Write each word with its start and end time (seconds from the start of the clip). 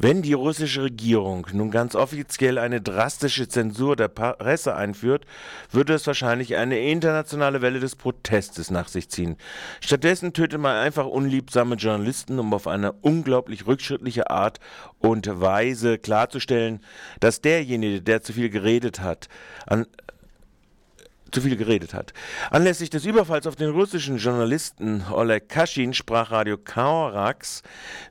Wenn 0.00 0.22
die 0.22 0.32
russische 0.32 0.84
Regierung 0.84 1.48
nun 1.52 1.72
ganz 1.72 1.96
offiziell 1.96 2.58
eine 2.58 2.80
drastische 2.80 3.48
Zensur 3.48 3.96
der 3.96 4.06
Presse 4.06 4.76
einführt, 4.76 5.24
würde 5.72 5.94
es 5.94 6.06
wahrscheinlich 6.06 6.54
eine 6.54 6.78
internationale 6.78 7.62
Welle 7.62 7.80
des 7.80 7.96
Protestes 7.96 8.70
nach 8.70 8.86
sich 8.86 9.08
ziehen. 9.08 9.36
Stattdessen 9.80 10.32
tötet 10.32 10.60
man 10.60 10.76
einfach 10.76 11.06
unliebsame 11.06 11.74
Journalisten, 11.74 12.38
um 12.38 12.54
auf 12.54 12.68
eine 12.68 12.92
unglaublich 12.92 13.66
rückschrittliche 13.66 14.30
Art 14.30 14.60
und 15.00 15.40
Weise 15.40 15.98
klarzustellen, 15.98 16.78
dass 17.18 17.40
derjenige, 17.40 18.00
der 18.00 18.22
zu 18.22 18.32
viel 18.32 18.50
geredet 18.50 19.00
hat, 19.00 19.28
an 19.66 19.84
zu 21.30 21.40
viel 21.40 21.56
geredet 21.56 21.94
hat. 21.94 22.12
Anlässlich 22.50 22.90
des 22.90 23.04
Überfalls 23.04 23.46
auf 23.46 23.56
den 23.56 23.70
russischen 23.70 24.18
Journalisten 24.18 25.04
Oleg 25.12 25.48
Kaschin 25.48 25.94
sprach 25.94 26.30
Radio 26.30 26.56
Kaurax 26.58 27.62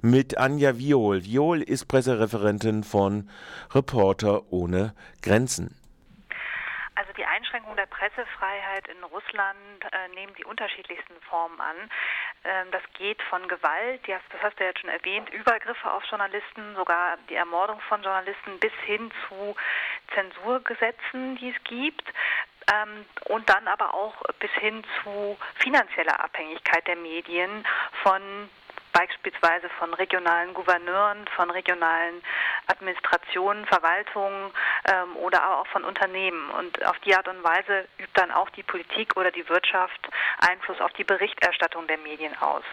mit 0.02 0.38
Anja 0.38 0.78
Viol. 0.78 1.24
Viol 1.24 1.62
ist 1.62 1.88
Pressereferentin 1.88 2.84
von 2.84 3.30
Reporter 3.74 4.52
ohne 4.52 4.94
Grenzen. 5.22 5.76
Also 6.96 7.14
die 7.14 7.26
Einschränkung 7.26 7.76
der 7.76 7.86
Pressefreiheit 7.86 8.88
in 8.88 9.04
Russland 9.04 9.86
äh, 9.92 10.08
nehmen 10.16 10.34
die 10.34 10.46
unterschiedlichsten 10.46 11.14
Formen 11.30 11.62
an. 11.62 11.76
Ähm, 12.44 12.72
das 12.72 12.82
geht 12.98 13.22
von 13.30 13.48
Gewalt, 13.48 14.02
das 14.08 14.42
hast 14.42 14.60
du 14.60 14.64
ja 14.64 14.72
schon 14.80 14.90
erwähnt, 14.90 15.30
Übergriffe 15.30 15.92
auf 15.92 16.04
Journalisten, 16.06 16.76
sogar 16.76 17.18
die 17.30 17.36
Ermordung 17.36 17.80
von 17.82 18.02
Journalisten 18.02 18.58
bis 18.60 18.74
hin 18.86 19.12
zu 19.28 19.56
Zensurgesetzen, 20.16 21.36
die 21.38 21.50
es 21.50 21.64
gibt 21.66 22.04
ähm, 22.72 23.06
und 23.26 23.50
dann 23.50 23.68
aber 23.68 23.94
auch 23.94 24.16
bis 24.40 24.52
hin 24.54 24.84
zu 25.04 25.38
finanzieller 25.56 26.24
Abhängigkeit 26.24 26.88
der 26.88 26.96
Medien 26.96 27.66
von 28.04 28.22
beispielsweise 28.98 29.70
von 29.78 29.94
regionalen 29.94 30.56
Gouverneuren, 30.56 31.28
von 31.36 31.52
regionalen 31.52 32.24
Administrationen, 32.66 33.66
Verwaltungen 33.66 34.52
ähm, 34.86 35.16
oder 35.18 35.44
aber 35.44 35.62
auch 35.62 35.68
von 35.68 35.84
Unternehmen. 35.84 36.50
Und 36.52 36.84
auf 36.84 36.98
die 37.00 37.16
Art 37.16 37.28
und 37.28 37.44
Weise 37.44 37.88
übt 38.00 38.12
dann 38.16 38.32
auch 38.32 38.50
die 38.52 38.64
Politik 38.64 39.16
oder 39.16 39.30
die 39.30 39.48
Wirtschaft 39.50 40.10
Einfluss 40.40 40.82
auf 40.82 40.92
die 40.94 41.04
Berichterstattung 41.04 41.86
der 41.86 42.00
Medien 42.00 42.36
aus. 42.42 42.64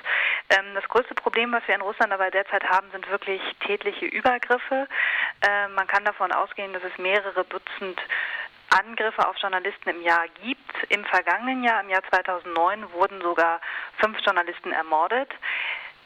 Ähm, 0.49 0.75
das 0.75 0.89
größte 0.89 1.15
Problem, 1.15 1.53
was 1.53 1.67
wir 1.67 1.75
in 1.75 1.83
Russland 1.83 2.13
aber 2.13 2.31
derzeit 2.31 2.65
haben, 2.65 2.91
sind 2.91 3.11
wirklich 3.11 3.43
tätliche 3.61 4.07
Übergriffe. 4.07 4.89
Ähm, 5.47 5.75
man 5.75 5.87
kann 5.87 6.07
davon 6.07 6.33
ausgehen, 6.33 6.73
dass 6.73 6.85
es 6.85 6.97
mehrere 6.97 7.45
Dutzend 7.45 8.01
Angriffe 8.75 9.27
auf 9.27 9.37
Journalisten 9.37 9.89
im 9.91 10.03
Jahr 10.03 10.27
gibt. 10.43 10.91
Im 10.91 11.05
vergangenen 11.05 11.63
Jahr, 11.63 11.81
im 11.83 11.91
Jahr 11.91 12.03
2009, 12.11 12.93
wurden 12.93 13.21
sogar 13.21 13.61
fünf 13.99 14.19
Journalisten 14.21 14.73
ermordet. 14.73 15.31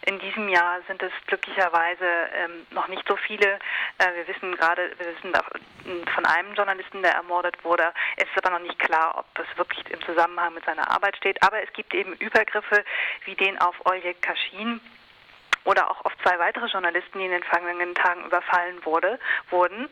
In 0.07 0.19
diesem 0.21 0.49
Jahr 0.49 0.81
sind 0.87 1.03
es 1.03 1.13
glücklicherweise 1.27 2.05
ähm, 2.35 2.67
noch 2.71 2.89
nicht 2.89 3.07
so 3.07 3.17
viele. 3.17 3.59
Äh, 3.99 4.15
wir 4.15 4.29
wissen 4.29 4.55
gerade, 4.57 4.93
wir 4.97 5.07
wissen 5.07 5.33
von 6.15 6.25
einem 6.25 6.55
Journalisten, 6.55 7.03
der 7.03 7.13
ermordet 7.13 7.63
wurde. 7.65 7.93
Es 8.17 8.25
ist 8.25 8.45
aber 8.45 8.59
noch 8.59 8.67
nicht 8.67 8.79
klar, 8.79 9.19
ob 9.19 9.27
es 9.39 9.59
wirklich 9.59 9.91
im 9.91 10.01
Zusammenhang 10.03 10.55
mit 10.55 10.65
seiner 10.65 10.91
Arbeit 10.91 11.17
steht. 11.17 11.43
Aber 11.43 11.63
es 11.63 11.73
gibt 11.73 11.93
eben 11.95 12.15
Übergriffe 12.15 12.85
wie 13.25 13.35
den 13.35 13.59
auf 13.59 13.75
Oleg 13.85 14.23
Kaschin 14.23 14.81
oder 15.65 15.91
auch 15.91 16.05
auf 16.05 16.13
zwei 16.23 16.39
weitere 16.39 16.67
Journalisten, 16.67 17.19
die 17.19 17.27
in 17.27 17.31
den 17.31 17.43
vergangenen 17.43 17.95
Tagen 17.95 18.25
überfallen 18.25 18.85
wurde, 18.85 19.19
wurden. 19.51 19.89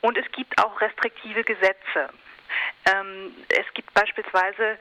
Und 0.00 0.16
es 0.16 0.30
gibt 0.32 0.58
auch 0.62 0.80
restriktive 0.80 1.44
Gesetze. 1.44 2.10
Ähm, 2.86 3.34
es 3.48 3.72
gibt 3.74 3.92
beispielsweise 3.94 4.78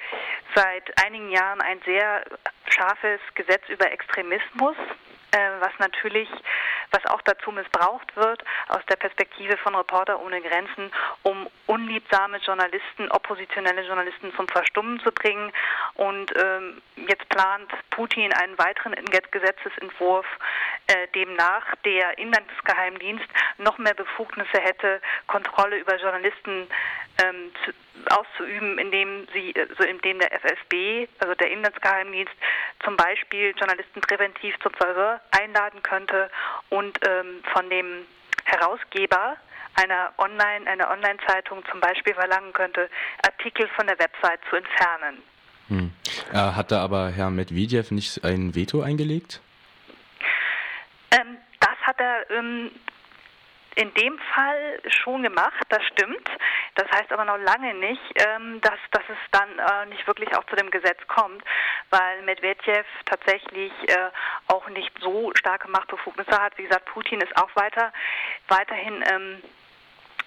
seit 0.56 1.06
einigen 1.06 1.30
Jahren 1.32 1.62
ein 1.62 1.82
sehr 1.86 2.24
scharfes 2.68 3.20
Gesetz 3.36 3.68
über 3.70 3.92
Extremismus, 3.92 4.76
äh, 5.32 5.50
was 5.60 5.72
natürlich 5.80 6.30
was 6.92 7.06
auch 7.08 7.22
dazu 7.22 7.52
missbraucht 7.52 8.16
wird 8.16 8.44
aus 8.70 8.82
der 8.90 8.96
Perspektive 8.96 9.58
von 9.58 9.76
Reporter 9.76 10.20
ohne 10.22 10.42
Grenzen, 10.42 10.92
um 11.24 11.48
unliebsame 11.68 12.38
Journalisten, 12.38 13.10
oppositionelle 13.12 13.86
Journalisten 13.86 14.34
zum 14.36 14.48
Verstummen 14.48 15.00
zu 15.02 15.12
bringen. 15.12 15.52
Und 15.96 16.34
ähm, 16.36 16.82
jetzt 17.08 17.28
plant 17.30 17.72
Putin 17.92 18.34
einen 18.34 18.58
weiteren 18.58 18.96
Gesetzesentwurf, 19.32 20.26
äh, 20.90 21.08
demnach 21.14 21.76
der 21.86 22.18
Inlandsgeheimdienst 22.18 23.26
noch 23.60 23.78
mehr 23.78 23.94
Befugnisse 23.94 24.60
hätte, 24.60 25.02
Kontrolle 25.28 25.78
über 25.78 25.98
Journalisten 25.98 26.68
ähm, 27.22 27.52
zu, 27.64 27.72
auszuüben, 28.10 28.80
indem 28.80 29.28
sie, 29.34 29.54
also 29.56 29.84
indem 29.84 30.20
der 30.20 30.34
FSB, 30.34 31.08
also 31.20 31.36
der 31.36 31.52
Inlandsgeheimdienst, 31.52 32.34
zum 32.84 32.98
Beispiel 32.98 33.54
Journalisten 33.56 34.02
präventiv 34.02 34.56
zum 34.64 34.74
Verhör 34.74 35.22
einladen 35.32 35.84
könnte 35.84 36.30
und 36.70 36.98
ähm, 37.08 37.44
von 37.54 37.70
dem 37.70 38.06
Herausgeber 38.46 39.38
einer 39.76 40.12
Online, 40.18 40.66
einer 40.66 40.90
Online-Zeitung 40.90 41.64
zum 41.70 41.80
Beispiel 41.80 42.16
verlangen 42.16 42.52
könnte, 42.54 42.90
Artikel 43.24 43.68
von 43.76 43.86
der 43.86 44.00
Website 44.00 44.40
zu 44.50 44.56
entfernen. 44.56 45.22
Hm. 45.68 45.94
Äh, 46.34 46.38
hat 46.38 46.72
da 46.72 46.84
aber 46.84 47.12
Herr 47.12 47.30
Medvedev 47.30 47.92
nicht 47.92 48.24
ein 48.24 48.56
Veto 48.56 48.82
eingelegt? 48.82 49.42
Er 52.00 52.30
ähm, 52.32 52.72
in 53.76 53.94
dem 53.94 54.20
Fall 54.34 54.82
schon 54.88 55.24
gemacht, 55.24 55.64
das 55.70 55.84
stimmt. 55.86 56.30
Das 56.76 56.90
heißt 56.92 57.12
aber 57.12 57.26
noch 57.26 57.38
lange 57.38 57.74
nicht, 57.76 58.02
ähm, 58.16 58.60
dass, 58.62 58.80
dass 58.92 59.04
es 59.10 59.18
dann 59.32 59.60
äh, 59.60 59.86
nicht 59.88 60.06
wirklich 60.08 60.36
auch 60.36 60.44
zu 60.46 60.56
dem 60.56 60.72
Gesetz 60.72 61.00
kommt, 61.08 61.44
weil 61.90 62.22
Medvedev 62.24 62.86
tatsächlich 63.06 63.72
äh, 63.88 64.10
auch 64.48 64.68
nicht 64.70 64.92
so 65.00 65.32
starke 65.36 65.70
Machtbefugnisse 65.70 66.32
hat. 66.32 66.58
Wie 66.58 66.64
gesagt, 66.64 66.86
Putin 66.86 67.22
ist 67.22 67.36
auch 67.38 67.50
weiter, 67.56 67.94
weiterhin 68.48 69.04
ähm, 69.12 69.42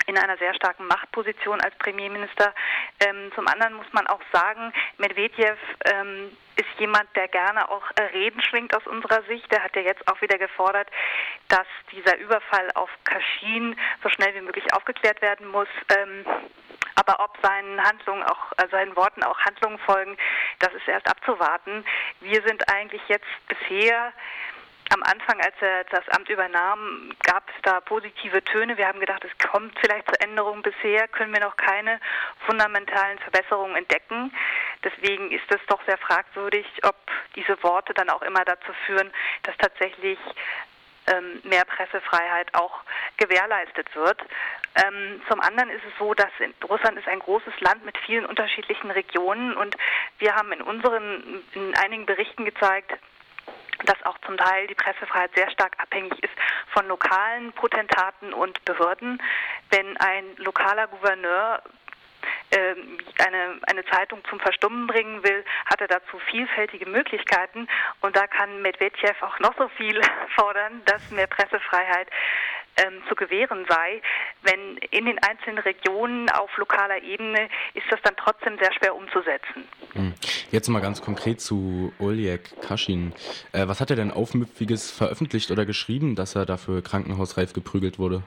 in 0.06 0.18
einer 0.18 0.36
sehr 0.38 0.54
starken 0.54 0.86
Machtposition 0.86 1.60
als 1.60 1.74
Premierminister. 1.76 2.54
Ähm, 3.00 3.32
zum 3.34 3.46
anderen 3.48 3.74
muss 3.74 3.92
man 3.92 4.06
auch 4.06 4.20
sagen, 4.32 4.72
Medvedev 4.98 5.58
ähm, 5.84 6.36
ist 6.56 6.68
jemand, 6.78 7.08
der 7.16 7.28
gerne 7.28 7.70
auch 7.70 7.84
äh, 7.96 8.02
Reden 8.14 8.42
schwingt 8.42 8.76
aus 8.76 8.86
unserer 8.86 9.22
Sicht. 9.24 9.50
Der 9.50 9.62
hat 9.62 9.74
ja 9.76 9.82
jetzt 9.82 10.06
auch 10.08 10.20
wieder 10.20 10.38
gefordert, 10.38 10.88
dass 11.48 11.66
dieser 11.90 12.18
Überfall 12.18 12.70
auf 12.74 12.90
Kaschin 13.04 13.76
so 14.02 14.08
schnell 14.08 14.34
wie 14.34 14.42
möglich 14.42 14.72
aufgeklärt 14.74 15.22
werden 15.22 15.48
muss. 15.48 15.68
Ähm, 15.96 16.24
aber 16.94 17.24
ob 17.24 17.36
seinen 17.42 17.82
Handlungen 17.82 18.22
auch, 18.22 18.52
äh, 18.58 18.68
seinen 18.70 18.94
Worten 18.96 19.22
auch 19.22 19.38
Handlungen 19.40 19.78
folgen, 19.78 20.16
das 20.58 20.72
ist 20.74 20.86
erst 20.86 21.08
abzuwarten. 21.08 21.84
Wir 22.20 22.42
sind 22.46 22.70
eigentlich 22.72 23.02
jetzt 23.08 23.26
bisher 23.48 24.12
am 24.92 25.02
Anfang, 25.02 25.40
als 25.40 25.54
er 25.60 25.84
das 25.84 26.06
Amt 26.10 26.28
übernahm, 26.28 27.12
gab 27.24 27.48
es 27.48 27.54
da 27.62 27.80
positive 27.80 28.44
Töne. 28.44 28.76
Wir 28.76 28.86
haben 28.86 29.00
gedacht, 29.00 29.24
es 29.24 29.48
kommt 29.50 29.78
vielleicht 29.80 30.06
zur 30.06 30.20
Änderung. 30.20 30.62
Bisher 30.62 31.08
können 31.08 31.32
wir 31.32 31.40
noch 31.40 31.56
keine 31.56 31.98
fundamentalen 32.46 33.18
Verbesserungen 33.20 33.76
entdecken. 33.76 34.32
Deswegen 34.84 35.30
ist 35.30 35.50
es 35.50 35.60
doch 35.68 35.80
sehr 35.86 35.98
fragwürdig, 35.98 36.66
ob 36.82 36.96
diese 37.36 37.62
Worte 37.62 37.94
dann 37.94 38.10
auch 38.10 38.22
immer 38.22 38.44
dazu 38.44 38.72
führen, 38.86 39.10
dass 39.44 39.56
tatsächlich 39.56 40.18
ähm, 41.06 41.40
mehr 41.44 41.64
Pressefreiheit 41.64 42.54
auch 42.54 42.80
gewährleistet 43.16 43.94
wird. 43.94 44.20
Ähm, 44.74 45.22
zum 45.28 45.40
anderen 45.40 45.70
ist 45.70 45.82
es 45.86 45.98
so, 45.98 46.14
dass 46.14 46.30
Russland 46.68 46.98
ist 46.98 47.08
ein 47.08 47.18
großes 47.18 47.60
Land 47.60 47.84
mit 47.84 47.96
vielen 47.98 48.26
unterschiedlichen 48.26 48.90
Regionen 48.90 49.54
und 49.56 49.76
wir 50.18 50.34
haben 50.34 50.52
in 50.52 50.62
unseren 50.62 51.42
in 51.54 51.74
einigen 51.76 52.06
Berichten 52.06 52.44
gezeigt, 52.44 52.92
dass 53.84 54.02
auch 54.04 54.18
zum 54.26 54.36
Teil 54.36 54.66
die 54.66 54.74
Pressefreiheit 54.74 55.34
sehr 55.34 55.50
stark 55.50 55.74
abhängig 55.78 56.22
ist 56.22 56.34
von 56.72 56.86
lokalen 56.88 57.52
Potentaten 57.52 58.32
und 58.32 58.64
Behörden. 58.64 59.22
Wenn 59.70 59.96
ein 59.98 60.24
lokaler 60.36 60.86
Gouverneur 60.88 61.62
ähm, 62.52 62.98
eine, 63.18 63.58
eine 63.62 63.84
Zeitung 63.86 64.22
zum 64.28 64.38
Verstummen 64.40 64.86
bringen 64.86 65.22
will, 65.24 65.44
hat 65.66 65.80
er 65.80 65.88
dazu 65.88 66.18
vielfältige 66.30 66.86
Möglichkeiten 66.86 67.68
und 68.00 68.16
da 68.16 68.26
kann 68.26 68.62
Medvedev 68.62 69.22
auch 69.22 69.38
noch 69.40 69.56
so 69.56 69.68
viel 69.68 70.00
fordern, 70.36 70.82
dass 70.84 71.10
mehr 71.10 71.26
Pressefreiheit 71.26 72.08
ähm, 72.76 73.02
zu 73.08 73.14
gewähren 73.14 73.66
sei. 73.68 74.02
Wenn 74.42 74.76
in 74.90 75.06
den 75.06 75.18
einzelnen 75.20 75.58
Regionen 75.58 76.28
auf 76.30 76.56
lokaler 76.56 77.02
Ebene 77.02 77.48
ist 77.74 77.86
das 77.90 78.00
dann 78.02 78.14
trotzdem 78.16 78.58
sehr 78.58 78.72
schwer 78.72 78.94
umzusetzen. 78.94 79.68
Hm. 79.92 80.14
Jetzt 80.50 80.68
mal 80.68 80.80
ganz 80.80 81.00
konkret 81.00 81.40
zu 81.40 81.92
Oleg 81.98 82.50
Kaschin. 82.60 83.14
Äh, 83.52 83.68
was 83.68 83.80
hat 83.80 83.90
er 83.90 83.96
denn 83.96 84.10
Aufmüpfiges 84.10 84.90
veröffentlicht 84.90 85.50
oder 85.50 85.64
geschrieben, 85.64 86.16
dass 86.16 86.34
er 86.34 86.46
dafür 86.46 86.82
krankenhausreif 86.82 87.52
geprügelt 87.52 87.98
wurde? 87.98 88.22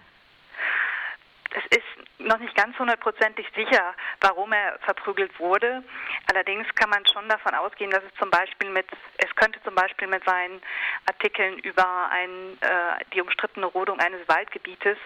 Es 1.51 1.77
ist 1.77 1.95
noch 2.25 2.39
nicht 2.39 2.55
ganz 2.55 2.77
hundertprozentig 2.77 3.47
sicher, 3.55 3.93
warum 4.21 4.51
er 4.51 4.77
verprügelt 4.81 5.39
wurde. 5.39 5.83
Allerdings 6.31 6.67
kann 6.75 6.89
man 6.89 7.05
schon 7.05 7.27
davon 7.29 7.53
ausgehen, 7.53 7.91
dass 7.91 8.03
es 8.03 8.19
zum 8.19 8.29
Beispiel 8.29 8.69
mit, 8.69 8.87
es 9.17 9.35
könnte 9.35 9.61
zum 9.63 9.75
Beispiel 9.75 10.07
mit 10.07 10.23
seinen 10.25 10.61
Artikeln 11.05 11.59
über 11.59 12.09
ein, 12.09 12.57
äh, 12.61 13.05
die 13.13 13.21
umstrittene 13.21 13.67
Rodung 13.67 13.99
eines 13.99 14.27
Waldgebietes 14.27 14.97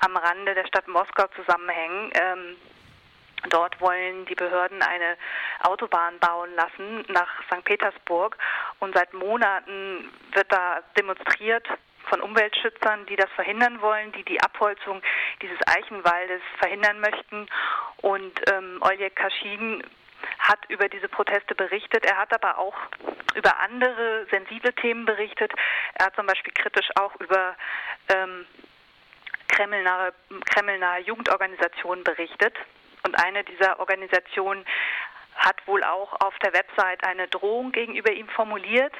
am 0.00 0.16
Rande 0.16 0.54
der 0.54 0.66
Stadt 0.66 0.88
Moskau 0.88 1.26
zusammenhängen. 1.36 2.10
Ähm, 2.14 2.56
Dort 3.50 3.80
wollen 3.80 4.26
die 4.26 4.34
Behörden 4.34 4.82
eine 4.82 5.16
Autobahn 5.62 6.18
bauen 6.18 6.54
lassen 6.54 7.04
nach 7.08 7.28
St. 7.44 7.64
Petersburg 7.64 8.36
und 8.80 8.94
seit 8.96 9.12
Monaten 9.14 10.10
wird 10.32 10.50
da 10.52 10.80
demonstriert 10.96 11.66
von 12.08 12.20
Umweltschützern, 12.20 13.06
die 13.06 13.16
das 13.16 13.30
verhindern 13.32 13.80
wollen, 13.80 14.12
die 14.12 14.24
die 14.24 14.40
Abholzung 14.40 15.02
dieses 15.42 15.58
Eichenwaldes 15.66 16.40
verhindern 16.58 17.00
möchten. 17.00 17.46
Und 17.98 18.40
ähm, 18.50 18.78
Oljek 18.80 19.14
Kashin 19.14 19.84
hat 20.38 20.58
über 20.68 20.88
diese 20.88 21.08
Proteste 21.08 21.54
berichtet. 21.54 22.04
Er 22.06 22.16
hat 22.16 22.32
aber 22.32 22.58
auch 22.58 22.76
über 23.34 23.60
andere 23.60 24.26
sensible 24.30 24.72
Themen 24.74 25.04
berichtet. 25.04 25.52
Er 25.94 26.06
hat 26.06 26.16
zum 26.16 26.26
Beispiel 26.26 26.52
kritisch 26.54 26.88
auch 26.96 27.14
über 27.16 27.54
ähm, 28.08 28.46
kremlnahe, 29.48 30.12
kremlnahe 30.46 31.00
Jugendorganisationen 31.00 32.04
berichtet. 32.04 32.54
Und 33.04 33.18
eine 33.22 33.44
dieser 33.44 33.78
Organisationen 33.80 34.64
hat 35.38 35.66
wohl 35.66 35.84
auch 35.84 36.12
auf 36.20 36.34
der 36.42 36.52
Website 36.52 37.04
eine 37.04 37.28
Drohung 37.28 37.72
gegenüber 37.72 38.12
ihm 38.12 38.28
formuliert, 38.28 38.92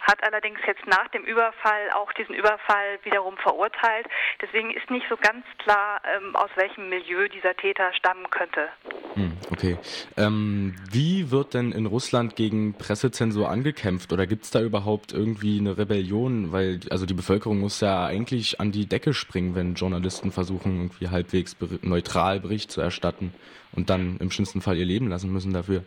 hat 0.00 0.22
allerdings 0.22 0.60
jetzt 0.66 0.86
nach 0.86 1.08
dem 1.08 1.24
Überfall 1.24 1.90
auch 1.94 2.12
diesen 2.12 2.34
Überfall 2.34 2.98
wiederum 3.02 3.36
verurteilt. 3.38 4.06
Deswegen 4.40 4.70
ist 4.70 4.90
nicht 4.90 5.06
so 5.08 5.16
ganz 5.16 5.44
klar, 5.58 6.02
ähm, 6.04 6.36
aus 6.36 6.50
welchem 6.56 6.88
Milieu 6.88 7.28
dieser 7.28 7.56
Täter 7.56 7.92
stammen 7.94 8.28
könnte. 8.30 8.68
Hm, 9.14 9.36
okay. 9.50 9.78
Ähm, 10.16 10.76
wie 10.90 11.30
wird 11.30 11.54
denn 11.54 11.72
in 11.72 11.86
Russland 11.86 12.36
gegen 12.36 12.76
Pressezensur 12.76 13.48
angekämpft 13.48 14.12
oder 14.12 14.26
gibt 14.26 14.44
es 14.44 14.50
da 14.50 14.60
überhaupt 14.60 15.12
irgendwie 15.12 15.58
eine 15.58 15.78
Rebellion? 15.78 16.52
Weil 16.52 16.80
also 16.90 17.06
die 17.06 17.14
Bevölkerung 17.14 17.58
muss 17.58 17.80
ja 17.80 18.04
eigentlich 18.04 18.60
an 18.60 18.70
die 18.70 18.86
Decke 18.86 19.14
springen, 19.14 19.54
wenn 19.54 19.74
Journalisten 19.74 20.30
versuchen, 20.30 20.76
irgendwie 20.76 21.08
halbwegs 21.08 21.56
neutral 21.82 22.40
Bericht 22.40 22.70
zu 22.70 22.82
erstatten 22.82 23.32
und 23.76 23.90
dann 23.90 24.16
im 24.18 24.30
schlimmsten 24.30 24.60
Fall 24.60 24.76
ihr 24.76 24.84
Leben 24.84 25.08
lassen 25.08 25.32
müssen 25.32 25.52
dafür. 25.52 25.84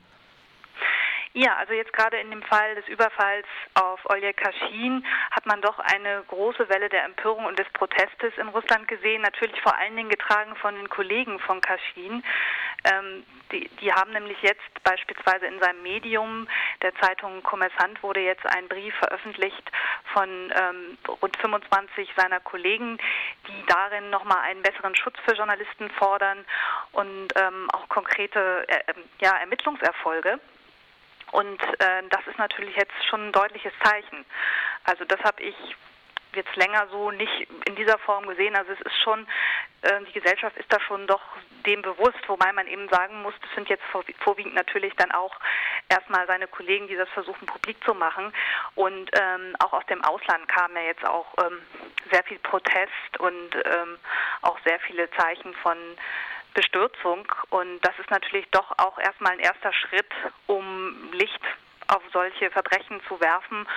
Ja, 1.33 1.57
also 1.57 1.73
jetzt 1.73 1.93
gerade 1.93 2.17
in 2.17 2.31
dem 2.31 2.41
Fall 2.41 2.73
des 2.75 2.87
Überfalls 2.87 3.45
auf 3.75 3.99
Oleg 4.09 4.35
Kashin 4.35 5.05
hat 5.29 5.45
man 5.45 5.61
doch 5.61 5.77
eine 5.77 6.23
große 6.27 6.67
Welle 6.69 6.89
der 6.89 7.05
Empörung 7.05 7.45
und 7.45 7.59
des 7.59 7.69
Protestes 7.73 8.33
in 8.37 8.47
Russland 8.47 8.87
gesehen, 8.87 9.21
natürlich 9.21 9.61
vor 9.61 9.77
allen 9.77 9.95
Dingen 9.95 10.09
getragen 10.09 10.55
von 10.55 10.73
den 10.75 10.89
Kollegen 10.89 11.37
von 11.39 11.61
Kashin. 11.61 12.23
Ähm, 12.83 13.23
die, 13.51 13.69
die, 13.81 13.93
haben 13.93 14.11
nämlich 14.11 14.41
jetzt 14.41 14.83
beispielsweise 14.83 15.45
in 15.45 15.59
seinem 15.59 15.83
Medium, 15.83 16.47
der 16.81 16.95
Zeitung 16.95 17.43
Kommersant, 17.43 18.01
wurde 18.01 18.21
jetzt 18.21 18.45
ein 18.45 18.67
Brief 18.67 18.93
veröffentlicht 18.95 19.71
von 20.13 20.29
ähm, 20.29 20.97
rund 21.21 21.37
25 21.37 22.09
seiner 22.15 22.39
Kollegen, 22.39 22.97
die 23.47 23.65
darin 23.67 24.09
nochmal 24.09 24.39
einen 24.39 24.61
besseren 24.61 24.95
Schutz 24.95 25.15
für 25.25 25.35
Journalisten 25.35 25.89
fordern 25.91 26.45
und 26.91 27.27
ähm, 27.35 27.69
auch 27.71 27.87
konkrete 27.89 28.67
äh, 28.67 28.93
ja, 29.21 29.37
Ermittlungserfolge. 29.37 30.39
Und 31.31 31.61
äh, 31.61 32.03
das 32.09 32.25
ist 32.27 32.39
natürlich 32.39 32.75
jetzt 32.75 33.05
schon 33.07 33.27
ein 33.27 33.31
deutliches 33.31 33.73
Zeichen. 33.83 34.25
Also 34.83 35.05
das 35.05 35.19
habe 35.21 35.43
ich 35.43 35.55
jetzt 36.33 36.55
länger 36.55 36.87
so 36.91 37.11
nicht 37.11 37.47
in 37.65 37.75
dieser 37.75 37.97
Form 37.99 38.27
gesehen. 38.27 38.55
Also 38.55 38.71
es 38.73 38.81
ist 38.81 39.01
schon, 39.03 39.27
die 40.07 40.11
Gesellschaft 40.11 40.57
ist 40.57 40.71
da 40.71 40.79
schon 40.81 41.07
doch 41.07 41.21
dem 41.65 41.81
bewusst, 41.81 42.19
wobei 42.27 42.51
man 42.51 42.67
eben 42.67 42.89
sagen 42.89 43.21
muss, 43.21 43.33
das 43.41 43.49
sind 43.55 43.69
jetzt 43.69 43.83
vorwiegend 44.19 44.53
natürlich 44.53 44.93
dann 44.95 45.11
auch 45.11 45.35
erstmal 45.87 46.25
seine 46.27 46.47
Kollegen, 46.47 46.87
die 46.87 46.95
das 46.95 47.09
versuchen 47.09 47.45
publik 47.45 47.83
zu 47.83 47.93
machen. 47.93 48.33
Und 48.75 49.09
ähm, 49.13 49.55
auch 49.59 49.73
aus 49.73 49.85
dem 49.87 50.03
Ausland 50.03 50.47
kam 50.47 50.75
ja 50.75 50.83
jetzt 50.83 51.05
auch 51.05 51.33
ähm, 51.37 51.59
sehr 52.11 52.23
viel 52.23 52.39
Protest 52.39 53.19
und 53.19 53.55
ähm, 53.55 53.97
auch 54.41 54.57
sehr 54.65 54.79
viele 54.81 55.09
Zeichen 55.11 55.53
von 55.55 55.77
Bestürzung. 56.53 57.27
Und 57.49 57.79
das 57.81 57.97
ist 57.99 58.09
natürlich 58.09 58.47
doch 58.51 58.71
auch 58.77 58.97
erstmal 58.99 59.33
ein 59.33 59.39
erster 59.39 59.73
Schritt, 59.73 60.11
um 60.47 61.11
Licht 61.13 61.41
auf 61.87 62.03
solche 62.13 62.51
Verbrechen 62.51 63.01
zu 63.07 63.19
werfen. 63.19 63.67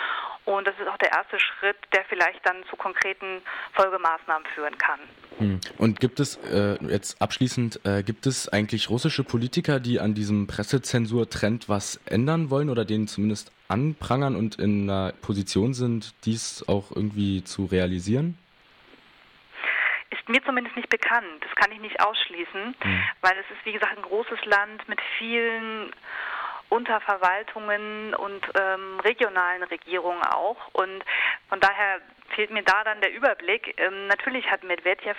Und 0.44 0.66
das 0.66 0.78
ist 0.78 0.88
auch 0.88 0.98
der 0.98 1.12
erste 1.12 1.38
Schritt, 1.40 1.78
der 1.92 2.04
vielleicht 2.04 2.44
dann 2.46 2.64
zu 2.66 2.76
konkreten 2.76 3.42
Folgemaßnahmen 3.74 4.46
führen 4.54 4.76
kann. 4.78 5.00
Hm. 5.42 5.60
Und 5.78 6.00
gibt 6.00 6.20
es 6.20 6.36
äh, 6.50 6.76
jetzt 6.86 7.20
abschließend, 7.20 7.80
äh, 7.84 8.02
gibt 8.02 8.26
es 8.26 8.48
eigentlich 8.48 8.90
russische 8.90 9.24
Politiker, 9.24 9.80
die 9.80 10.00
an 10.00 10.14
diesem 10.14 10.46
Pressezensur-Trend 10.46 11.68
was 11.68 12.00
ändern 12.06 12.50
wollen 12.50 12.70
oder 12.70 12.84
den 12.84 13.08
zumindest 13.08 13.52
anprangern 13.68 14.36
und 14.36 14.56
in 14.56 14.88
einer 14.88 15.12
Position 15.20 15.74
sind, 15.74 16.14
dies 16.24 16.64
auch 16.68 16.90
irgendwie 16.94 17.44
zu 17.44 17.66
realisieren? 17.66 18.38
ist 20.12 20.28
mir 20.28 20.44
zumindest 20.44 20.76
nicht 20.76 20.88
bekannt. 20.88 21.42
Das 21.42 21.54
kann 21.56 21.72
ich 21.72 21.80
nicht 21.80 22.00
ausschließen, 22.00 22.76
mhm. 22.84 23.04
weil 23.22 23.32
es 23.32 23.50
ist, 23.50 23.64
wie 23.64 23.72
gesagt, 23.72 23.96
ein 23.96 24.02
großes 24.02 24.44
Land 24.44 24.86
mit 24.88 25.00
vielen 25.18 25.92
Unterverwaltungen 26.68 28.14
und 28.14 28.40
ähm, 28.58 29.00
regionalen 29.00 29.62
Regierungen 29.64 30.22
auch. 30.22 30.56
Und 30.72 31.04
von 31.48 31.60
daher 31.60 32.00
fehlt 32.34 32.50
mir 32.50 32.62
da 32.62 32.84
dann 32.84 33.00
der 33.00 33.12
Überblick. 33.12 33.74
Ähm, 33.78 34.06
natürlich 34.06 34.50
hat 34.50 34.62
Medvedev, 34.64 35.16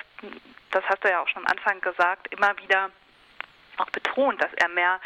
das 0.71 0.83
hast 0.85 1.03
du 1.03 1.09
ja 1.09 1.21
auch 1.21 1.27
schon 1.27 1.45
am 1.45 1.51
Anfang 1.51 1.81
gesagt, 1.81 2.33
immer 2.33 2.55
wieder 2.57 2.89
auch 3.77 3.89
betont, 3.89 4.41
dass 4.41 4.53
er 4.53 4.69
mehr 4.69 4.99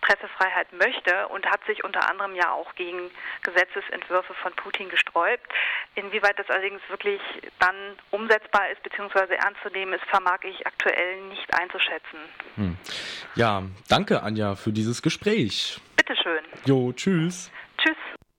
Pressefreiheit 0.00 0.72
möchte 0.72 1.28
und 1.28 1.46
hat 1.46 1.60
sich 1.66 1.84
unter 1.84 2.08
anderem 2.08 2.34
ja 2.34 2.52
auch 2.52 2.74
gegen 2.74 3.10
Gesetzesentwürfe 3.42 4.34
von 4.34 4.52
Putin 4.54 4.88
gesträubt. 4.88 5.46
Inwieweit 5.94 6.38
das 6.38 6.48
allerdings 6.48 6.80
wirklich 6.88 7.20
dann 7.58 7.74
umsetzbar 8.10 8.70
ist 8.70 8.82
bzw. 8.82 9.34
ernst 9.34 9.60
zu 9.62 9.68
nehmen 9.68 9.92
ist, 9.92 10.04
vermag 10.04 10.38
ich 10.42 10.66
aktuell 10.66 11.20
nicht 11.28 11.54
einzuschätzen. 11.54 12.18
Hm. 12.56 12.76
Ja, 13.34 13.62
danke 13.88 14.22
Anja 14.22 14.54
für 14.54 14.72
dieses 14.72 15.02
Gespräch. 15.02 15.78
Bitteschön. 15.96 16.44
Jo, 16.64 16.92
tschüss. 16.92 17.50